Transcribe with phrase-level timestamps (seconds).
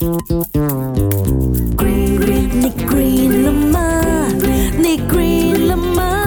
[0.00, 0.18] Green,
[1.76, 4.02] green, này green là ma
[4.82, 6.24] Này green là ma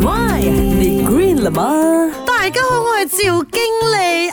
[0.00, 0.38] Why?
[0.40, 1.82] Này green là ma
[2.26, 3.62] Đại 家好，我係趙經
[3.96, 4.23] 理。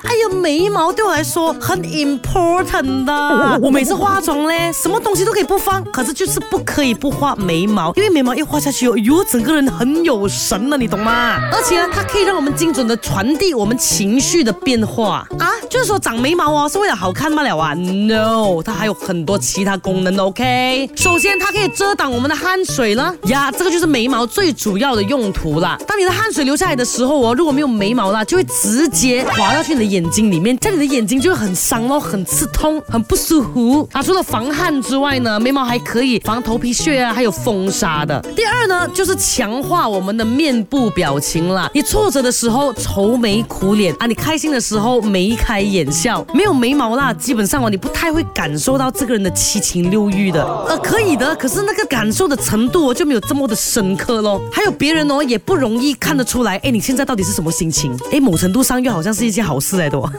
[0.52, 11.40] 眉毛对我来说很 important 的，我每次化妆嘞，什么东西都可以不放，可是就是不可以不画眉毛，因为眉毛一画下去哦，呦整个人很有神了，你懂吗？
[11.54, 17.44] 而且它可以让我们精准的传递我们情绪的变化啊，就是说长眉毛哦是为了好看吗？
[17.44, 25.80] 了啊，no，它还有很多其他功能，OK，首先它可以遮挡我们的汗水了呀，这个就是眉毛最主要的用途了。
[25.88, 30.41] 当你的汗水流下来的时候哦，如果没有眉毛啦，就会直接滑到去你的眼睛里。
[30.42, 33.88] 面在你的眼睛就会很伤咯，很刺痛，很不舒服。
[33.92, 38.20] 啊，除了防汗之外呢，眉毛还可以防头皮屑啊，还有风沙的。
[38.36, 41.70] 第二呢，就是强化我们的面部表情啦。
[41.76, 46.26] 你挫折的时候愁眉苦脸啊，你开心的时候眉开眼笑。
[46.34, 50.44] 没有眉毛啦，基本上哦，你不太会感受到这个人的七情六欲的。
[50.68, 54.42] 呃，可以的，可是那个感受的程度就没有这么的深刻咯。
[54.52, 56.58] 还有别人哦，也不容易看得出来。
[56.64, 57.96] 哎，你现在到底是什么心情？
[58.12, 60.10] 哎，某程度上又好像是一件好事来的哦。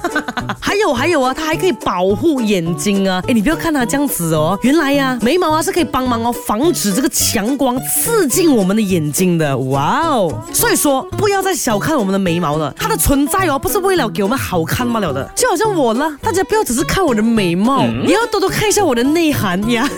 [0.61, 3.23] 还有还有啊，它还可以保护眼睛啊！
[3.29, 9.57] 哎，你不要看它这样子哦，原来呀，眉毛啊是可以帮忙哦，防止这个强光刺进我们的眼睛的。
[9.59, 10.33] 哇哦！
[10.53, 15.29] 所以说，不要再小看我们的眉毛了，它的存在哦，不是为了给我们好看罢了的。
[15.35, 19.89] 就好像我呢，大家不要只是看我的眉毛，也要多多看一下我的内涵呀。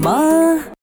[0.00, 0.72] 吗？